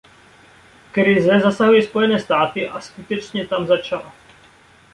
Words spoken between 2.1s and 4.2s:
státy a skutečně tam začala.